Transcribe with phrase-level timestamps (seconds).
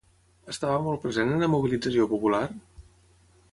[0.53, 2.43] Estava molt present en la mobilització popular?